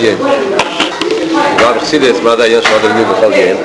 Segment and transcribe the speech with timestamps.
[0.00, 0.30] יום.
[1.58, 2.68] כבר בחסידס, מה זה העניין של
[3.12, 3.58] בכל יום?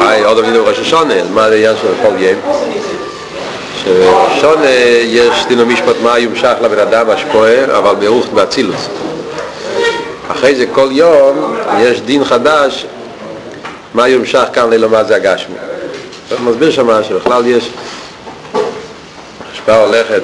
[0.00, 2.40] היי, אודם נידו בראש השונה, מה זה העניין של בכל יום?
[3.84, 4.70] שבשונה
[5.04, 8.88] יש דינו משפט מה יומשך לבן אדם השפועה, אבל ברוך באצילוס.
[10.28, 12.86] אחרי זה כל יום יש דין חדש
[13.94, 15.54] מה יומשך כאן ללמה זה הגשמי.
[16.30, 17.70] הוא מסביר שם שבכלל יש
[19.52, 20.22] השפעה הולכת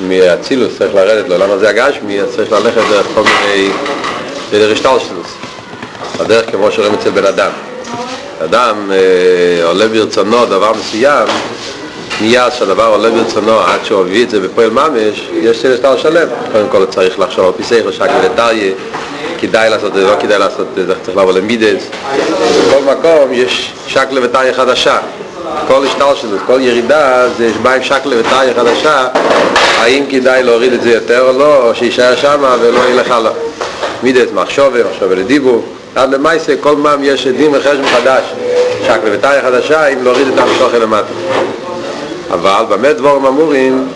[0.00, 3.70] מהצילוס צריך לרדת לעולם הזה הגשמי, אז צריך ללכת דרך כל מיני,
[4.50, 5.34] דרך השתלשלוס.
[6.20, 7.50] הדרך כמו שרואים אצל בן אדם.
[8.44, 11.28] אדם אה, עולה ברצונו דבר מסוים,
[12.20, 16.28] מיד שהדבר עולה ברצונו עד שהוא הביא את זה בפועל ממש, יש שטר שלם.
[16.52, 18.72] קודם כל צריך לחשוב על פיסי חשק ולטריה,
[19.40, 21.82] כדאי לעשות את זה, לא כדאי לעשות את זה, צריך לבוא למידס.
[22.68, 24.98] בכל מקום יש שקלה וטריה חדשה.
[25.68, 29.08] כל השטר שלו, כל ירידה, זה יש בה עם שקלה וטריה חדשה,
[29.78, 33.32] האם כדאי להוריד את זה יותר או לא, או שישאר שם ולא ילך הלאה.
[34.02, 35.64] מידס מחשובה, מחשובה לדיבור.
[35.94, 38.24] עד למעשה כל פעם יש דין וחשב חדש,
[38.82, 41.12] שקלה וטריה חדשה, אם להוריד את המשוכן למטה.
[42.30, 43.88] אבל באמת דבורם אמורים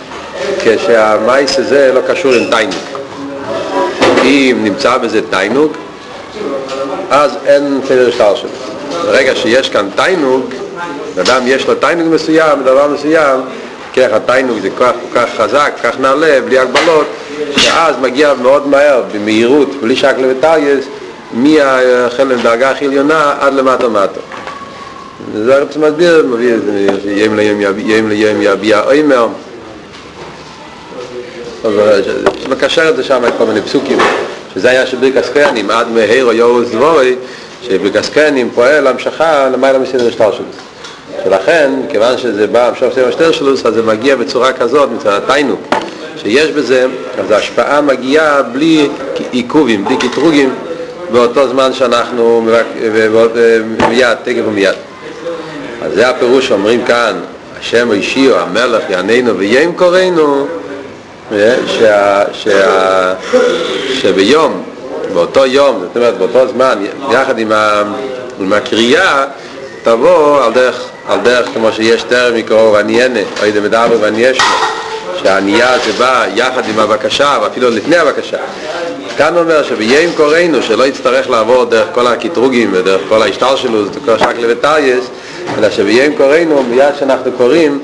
[0.60, 2.74] כשהמייס הזה לא קשור עם תיינוק
[4.24, 5.72] אם נמצא בזה תיינוק
[7.10, 8.50] אז אין סדר שטר שלו
[9.04, 10.46] ברגע שיש כאן תיינוק
[11.20, 13.40] אדם יש לו תיינוק מסוים, דבר מסוים
[13.96, 17.06] ככה התיינוק זה כל כך חזק, כך נעלה, בלי הגבלות
[17.56, 20.84] שאז מגיע מאוד מהר, במהירות, בלי שקל וטרייס
[21.32, 24.20] מהחלם דרגה הכי עליונה עד למטה מטה.
[25.34, 26.54] זה הרב מסביר, מביא
[27.06, 29.28] ים ליום ים ליום יביע אוימר
[32.48, 33.98] מקשר את זה שם כל מיני פסוקים
[34.54, 37.16] שזה היה שברכס כהנים עד מהר או יורס דבורי
[37.62, 40.44] שברכס כהנים פועל המשכה למעלה מסדר שטר שלו
[41.26, 45.71] ולכן, כיוון שזה בא המשך מסדר שטר שלו אז זה מגיע בצורה כזאת מצד התיינוק
[46.22, 46.86] שיש בזה,
[47.18, 48.88] אז ההשפעה מגיעה בלי
[49.30, 50.54] עיכובים, בלי קטרוגים
[51.12, 52.46] באותו זמן שאנחנו
[53.88, 54.74] מיד, תקף ומיד.
[55.82, 57.14] אז זה הפירוש שאומרים כאן,
[57.60, 60.46] השם האישי או המלך יעננו ויים קוראנו,
[61.66, 63.14] שה,
[63.94, 64.62] שביום,
[65.14, 66.78] באותו יום, זאת אומרת באותו זמן,
[67.10, 67.82] יחד עם, ה,
[68.40, 69.24] עם הקריאה,
[69.82, 74.44] תבוא על דרך, על דרך כמו שיש טרם יקראו ועניינה, או ידע מדבר ועניישנו,
[75.22, 78.36] שהענייה בא יחד עם הבקשה, ואפילו לפני הבקשה.
[79.16, 84.00] כאן אומר שביים קוראנו, שלא יצטרך לעבור דרך כל הקטרוגים ודרך כל ההשתל שלו, זה
[84.04, 85.04] כל שקלה וטרייס,
[85.58, 87.78] אלא שביים קוראנו, מיד שאנחנו קוראים,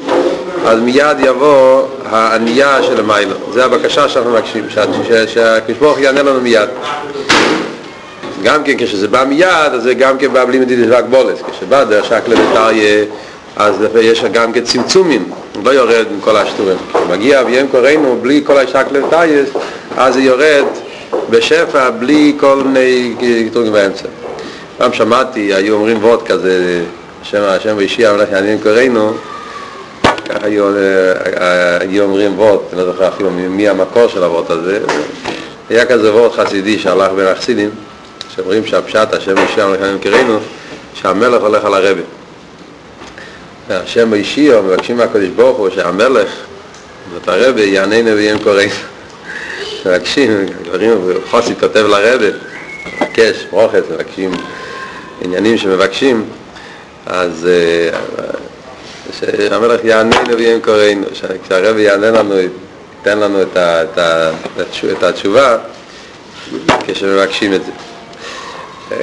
[0.66, 3.34] אז מיד יבוא הענייה של המיילו.
[3.52, 4.66] זה הבקשה שאנחנו מבקשים,
[5.26, 6.68] שהקדוש ברוך יענה לנו מיד.
[8.42, 11.42] גם כן כשזה בא מיד, אז זה גם כן בא בלי מדידת והגבולת.
[11.50, 13.04] כשבא דרך שקלה וטריה,
[13.56, 15.30] אז יש גם כן צמצומים,
[15.64, 16.76] לא יורד עם כל השטורים.
[16.94, 19.44] כשמגיע ויים קוראנו בלי כל השקלה וטריה,
[19.96, 20.64] אז זה יורד
[21.30, 23.14] בשפע בלי כל מיני
[23.50, 24.08] קטרוגים באמצע.
[24.78, 26.82] פעם שמעתי, היו אומרים וורד כזה,
[27.22, 29.12] השם, השם ואישי המלך יעניין קוראנו,
[30.02, 30.64] ככה היו,
[31.80, 34.80] היו אומרים וורד, אני לא זוכר אפילו מי המקור של הוורד הזה,
[35.70, 37.70] היה כזה וורד חסידי שהלך בין החסידים,
[38.34, 40.38] שאומרים שהפשט, השם ואישי המלך יעניין קוראנו,
[40.94, 42.02] שהמלך הולך על הרבי.
[43.70, 46.28] השם האישי, או מבקשים מהקדוש ברוך הוא שהמלך,
[47.14, 48.70] זאת הרבי, יעננו ויהיה קוראנו.
[49.86, 50.92] מבקשים, דברים,
[51.30, 52.26] חוסי כותב לרבה,
[52.96, 54.30] מבקש, ברוכת, מבקשים
[55.20, 56.24] עניינים שמבקשים,
[57.06, 57.48] אז
[59.20, 61.06] שהמלך יעננו ויהיה קוראנו,
[61.44, 64.30] כשהרבה יענה לנו, ייתן לנו את, ה, את, ה,
[64.92, 65.56] את התשובה
[66.86, 67.72] כשמבקשים את זה.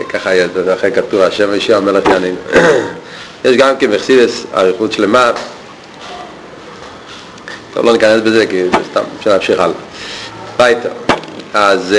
[0.10, 0.30] ככה
[0.74, 2.36] אחרי כתוב, השם אישי המלך יעננו.
[3.46, 5.32] יש גם כן בחסידס אריכות שלמה,
[7.74, 9.76] טוב לא ניכנס בזה כי זה סתם, אפשר להמשיך הלאה.
[10.58, 10.90] ביתה.
[11.54, 11.96] אז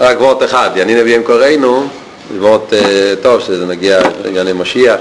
[0.00, 1.88] רק וורט אחד, יני נביאים קוראינו,
[2.38, 2.72] וורט
[3.22, 5.00] טוב שזה נגיע לענייני משיח.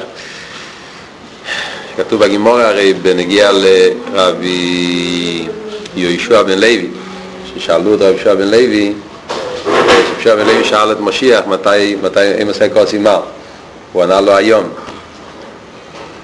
[1.98, 5.48] כתוב בגימורה הרי בנגיע לרבי
[5.96, 6.88] יהושע בן לוי,
[7.56, 8.94] ששאלו את רבי יהושע בן לוי,
[10.14, 13.22] יהושע בן לוי שאל את משיח מתי, מתי הם עושה כל סימר,
[13.94, 14.70] הוא ענה לו היום.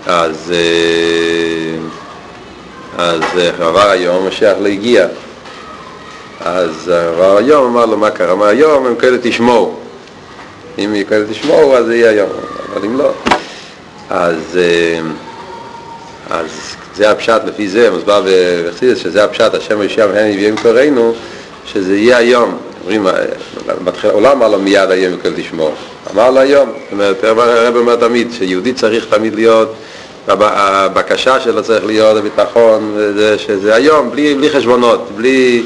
[0.05, 0.53] אז
[2.97, 3.21] אז
[3.59, 5.07] עבר היום, משיח לא הגיע.
[6.39, 8.31] אז עבר היום, אמר לו, מה קרה?
[8.31, 9.75] אמר, היום הם כאלה תשמעו.
[10.77, 12.29] אם כאלה תשמעו, אז זה יהיה היום.
[12.73, 13.11] אבל אם לא...
[14.09, 14.59] אז,
[16.29, 21.13] אז זה הפשט לפי זה, מוסבר בחסידס, שזה הפשט, השם הישיעה והן יביאים קוראינו,
[21.65, 22.57] שזה יהיה היום.
[22.85, 23.07] אומרים,
[23.83, 25.71] בתחילה, הוא לא אמר לו מיד היום וכל תשמעו.
[26.13, 26.69] אמר לו היום.
[26.69, 29.75] זאת אומרת, הרב אומר תמיד, שיהודי צריך תמיד להיות
[30.27, 32.97] הבקשה שלו צריך להיות הביטחון,
[33.37, 35.63] שזה היום, בלי, בלי חשבונות, בלי,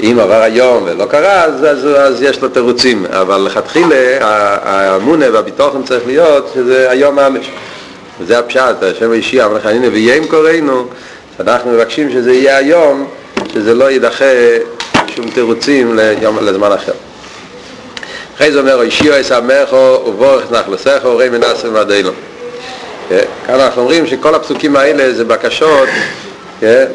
[0.00, 4.18] אם עבר היום ולא קרה, אז, אז, אז יש לו תירוצים, אבל לכתחילה
[4.62, 7.50] האמונה והביטוחן צריך להיות שזה היום ממש.
[8.20, 10.86] וזה הפשט, השם האישי, אבל הנה ויהם קוראינו,
[11.36, 13.06] שאנחנו מבקשים שזה יהיה היום,
[13.54, 14.24] שזה לא יידחה
[15.16, 16.92] שום תירוצים ליום, לזמן אחר.
[18.36, 19.76] אחרי זה אומר, אישיו ישמחו
[20.06, 22.10] ובורך נחלוסךו ורי מנסר ועדינו.
[23.46, 25.88] כאן אנחנו אומרים שכל הפסוקים האלה זה בקשות,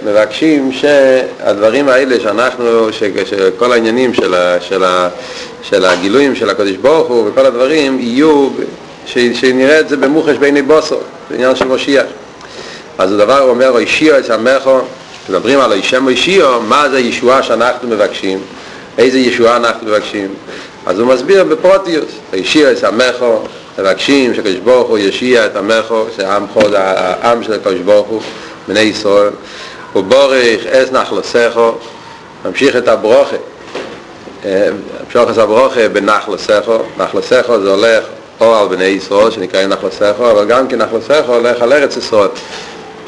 [0.05, 2.87] מבקשים שהדברים האלה שאנחנו,
[3.25, 5.09] שכל העניינים של, ה, של, ה,
[5.63, 8.49] של הגילויים של הקדוש ברוך הוא וכל הדברים יהיו,
[9.33, 10.97] שנראה את זה במוחש בעיני בוסו,
[11.29, 12.05] בעניין של מושיח.
[12.97, 14.79] אז הדבר אומר, אישיו ישמחו,
[15.29, 18.39] מדברים על אישם אישיו, מה זה הישועה שאנחנו מבקשים,
[18.97, 20.33] איזה ישועה אנחנו מבקשים.
[20.85, 23.39] אז הוא מסביר בפרוטיוס, הישיר את עמכו,
[23.79, 25.55] מבקשים שקדוש ברוך הוא ישיע את
[26.17, 28.21] שעמכו זה העם של הקדוש ברוך הוא,
[28.67, 29.29] בני ישראל,
[29.95, 31.71] ובורך אס נחלוסכו,
[32.45, 33.35] ממשיך את הברוכה,
[35.31, 38.03] את הברוכה בנחלוסכו, נחלוסכו זה הולך
[38.39, 42.27] או על בני ישראל שנקראים נחלוסכו, אבל גם כן נחלוסכו הולך על ארץ ישראל,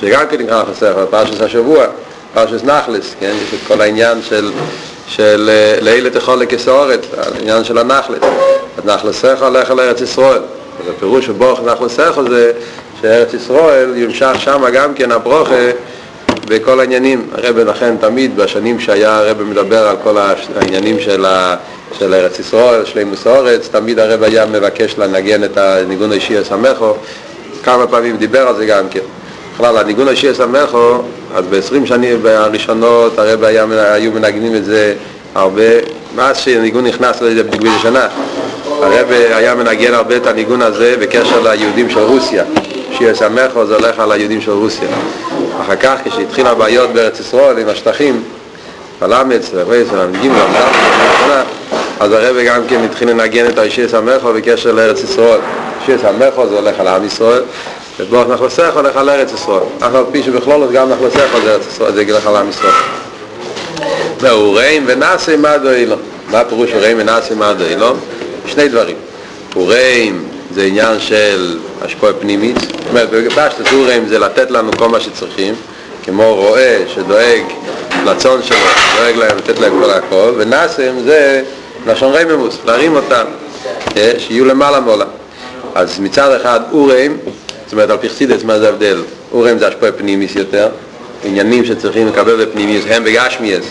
[0.02, 1.86] שגם כן נקרא נחלוסכו, פרשת השבוע,
[2.34, 4.52] פרשת נחלס, כן, יש את כל העניין של
[5.08, 5.50] של
[5.82, 8.24] לילה תכול לכסורת, העניין של הנחלת.
[8.78, 10.42] אז נחלסך הולך על ארץ ישראל.
[10.80, 12.52] אז הפירוש של ברוך נחלסך זה
[13.02, 15.72] שארץ ישראל ימשך שם גם כן הברוכה
[16.46, 17.28] בכל העניינים.
[17.34, 20.18] הרב לכן תמיד בשנים שהיה הרב מדבר על כל
[20.56, 21.56] העניינים של, ה,
[22.00, 26.94] של ארץ ישראל, שלימוס אורץ, תמיד הרב היה מבקש לנגן את הניגון האישי הסמכו,
[27.64, 29.00] כמה פעמים דיבר על זה גם כן.
[29.57, 31.01] בכלל, הניגון השיר סמכו,
[31.36, 34.94] אז ב-20 שנים הראשונות הרב היו מנגנים את זה
[35.36, 35.63] הרבה,
[36.15, 38.07] מאז שהניגון נכנס לזה בדיוק שנה,
[38.65, 42.44] הרב היה מנגן הרבה את הניגון הזה בקשר ליהודים של רוסיה.
[42.98, 44.88] שיר סמכו זה הולך על היהודים של רוסיה.
[45.62, 48.24] אחר כך, כשהתחילה הבעיות בארץ ישראל עם השטחים,
[49.01, 50.33] בלמץ, רבייס, ולמגיעים,
[52.00, 55.39] אז הרב גם כן התחיל לנגן את השיר סמכו בקשר לארץ ישראל.
[55.86, 57.42] שיר סמכו זה הולך על עם ישראל.
[58.00, 59.64] ובוח נחלסך הולך על ארץ ישראל.
[59.80, 62.74] אף על פי שבכלול גם נחלסך על ארץ ישראל, זה ילך על עם ישראל.
[64.20, 66.00] ואוראים ונעשה מעדו אילון.
[66.32, 68.00] מה הפירוש אוראים ונעשה מעדו אילון?
[68.46, 68.96] שני דברים.
[69.56, 72.60] אוראים זה עניין של השפוע פנימית.
[72.60, 75.56] זאת אומרת, בפשטות אוראים זה לתת לנו כל מה שצריכים,
[76.04, 77.42] כמו רועה שדואג
[78.06, 78.58] לצון שלו,
[78.98, 81.44] דואג להם, לתת להם כל הכל, ונעשם זה
[81.88, 83.26] לשון רממוס, להרים אותם,
[84.18, 85.08] שיהיו למעלה מעולם.
[85.76, 87.18] אז מצד אחד אוראים
[87.68, 89.02] זאת אומרת, על פרסידס מה זה הבדל?
[89.31, 90.69] אורם זה השפוע פנימיס יותר,
[91.24, 93.66] עניינים שצריכים לקבל בפנימיס, הם בגשמיאס,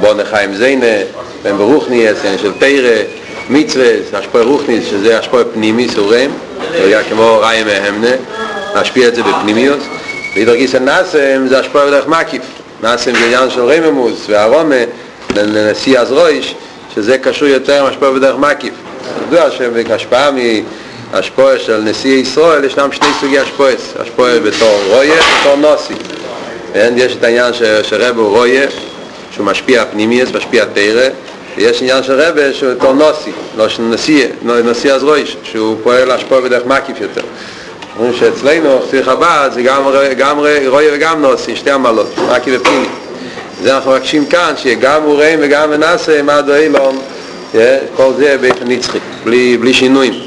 [0.00, 0.96] בוא נחיים זיינה,
[1.44, 2.96] הם ברוכניאס, הם של תירה,
[3.50, 6.30] מצווה, השפוע רוכניס, שזה השפוע פנימיס אורם,
[6.72, 8.16] זה כמו ראי מהמנה,
[8.74, 9.82] להשפיע את זה בפנימיוס,
[10.34, 12.42] ואידרגיס הנאסם זה השפוע בדרך מקיף,
[12.82, 14.74] נאסם זה עניין של רממוס והרומה,
[15.36, 16.54] לנשיא הזרויש,
[16.94, 18.74] שזה קשור יותר עם השפוע בדרך מקיף.
[19.30, 20.36] שהשפעה מ...
[21.12, 25.94] השפועה של נשיא ישראל, ישנם שני סוגי השפועס, השפועה בתור רויה ובתור נוסי.
[26.72, 26.94] כן?
[26.96, 28.66] יש את העניין שרב הוא רויה,
[29.30, 31.08] שהוא משפיע פנימיוס, משפיע תרא,
[31.56, 36.10] ויש עניין של רבה שהוא בתור נוסי, לא של נשיא, נשיא אז רויש, שהוא פועל
[36.10, 37.22] השפועה בדרך מקיף יותר.
[37.98, 39.82] אומרים שאצלנו, חצי חב"ד, זה גם,
[40.18, 42.86] גם רויה וגם נוסי, שתי עמלות, מקיף ופנימי.
[43.62, 46.92] זה אנחנו מבקשים כאן, שיהיה גם אוראים וגם מנסה, מה דואי לו,
[47.96, 50.25] כל זה באופן נצחי, בלי, בלי שינויים.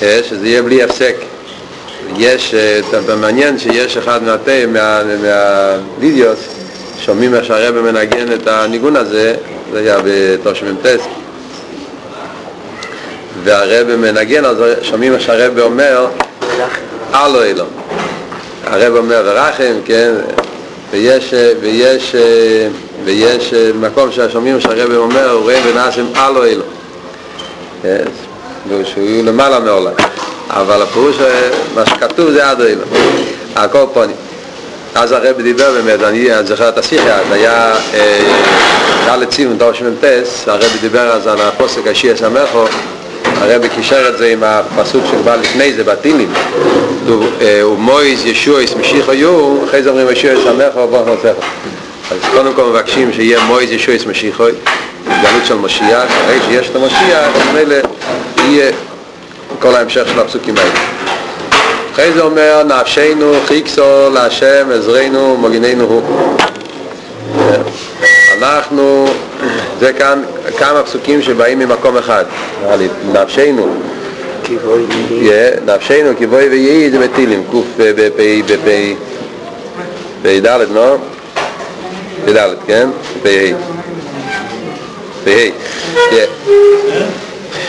[0.00, 1.16] שזה יהיה בלי הפסק.
[2.18, 2.54] יש,
[3.20, 6.38] מעניין שיש אחד מהתה, מה, מהווידאוס,
[7.00, 9.34] שומעים איך שהרבא מנגן את הניגון הזה,
[9.72, 10.86] זה היה בתושמ"ט,
[13.44, 16.06] והרבא מנגן, אז שומעים איך שהרבא אומר,
[17.12, 17.64] הלו אלו.
[18.64, 20.14] הרבא אומר ורחם, כן,
[20.90, 22.14] ויש, ויש,
[23.04, 26.64] ויש מקום שהשומעים שהרבא אומר, רואה ונעשם הלו אלו.
[28.84, 29.92] שהוא למעלה מעולם
[30.50, 31.16] אבל הפירוש
[31.74, 32.82] מה שכתוב זה עד אילו
[33.54, 34.16] על כל פונים
[34.94, 37.74] אז הרב דיבר באמת, אני זוכר את השיחה, זה היה
[39.06, 42.64] קל לציון, דור שממתס, הרב דיבר אז על הפוסק השיר סמכו
[43.40, 46.32] הרב קישר את זה עם הפסוק שבא לפני זה, בתילים
[47.06, 51.46] ומויז ישועס משיחו יהיו, אחרי זה אומרים ישועס סמכו ובוא נוצחו
[52.10, 57.28] אז קודם כל מבקשים שיהיה מויז ישועס משיחו התגלות של משיח, אחרי שיש את המשיח,
[57.36, 57.72] אז
[58.48, 58.72] יהיה
[59.58, 60.70] כל ההמשך של הפסוקים האלה.
[61.92, 66.36] אחרי זה אומר, נפשנו חיקסו להשם עזרנו מגיננו הוא.
[68.38, 69.06] אנחנו,
[69.80, 70.22] זה כאן
[70.58, 72.24] כמה פסוקים שבאים ממקום אחד.
[73.12, 73.74] נפשנו,
[75.66, 78.56] נפשנו כבוי ויהי זה בטילים, קוף בפ"ד,
[82.26, 82.88] פ"ד, כן?
[83.22, 83.28] פ"ה.
[85.24, 86.24] בה'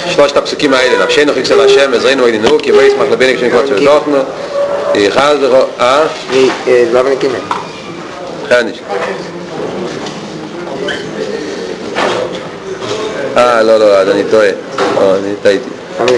[0.10, 3.86] שלושת הפסוקים האלה, נפשנו חיכס אל השם, עזרנו אלינו, כי בואי ישמח לבני כשנקרא של
[3.86, 4.18] דוכנו,
[5.08, 6.04] אחד וכו, אה?
[6.94, 7.42] למה נקימת?
[8.50, 8.80] חניש.
[13.38, 14.50] אה, לא, לא, אז אני טועה.
[14.96, 15.70] לא, אני טעיתי.
[16.00, 16.12] למה?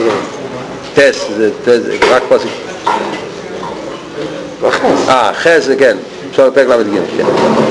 [0.94, 2.52] טס, זה טס, זה רק פסוק.
[4.62, 4.70] לא.
[5.10, 5.98] אה, חס זה כן.
[6.32, 7.68] אפשר לפרק ל"ג, כן.